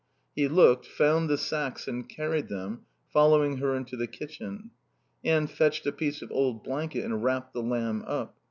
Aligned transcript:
He 0.35 0.47
looked, 0.47 0.87
found 0.87 1.29
the 1.29 1.37
sacks 1.37 1.87
and 1.87 2.09
carried 2.09 2.47
them, 2.47 2.85
following 3.13 3.57
her 3.57 3.75
into 3.75 3.95
the 3.95 4.07
kitchen. 4.07 4.71
Anne 5.23 5.45
fetched 5.45 5.85
a 5.85 5.91
piece 5.91 6.23
of 6.23 6.31
old 6.31 6.63
blanket 6.63 7.05
and 7.05 7.23
wrapped 7.23 7.53
the 7.53 7.61
lamb 7.61 8.03
up. 8.07 8.35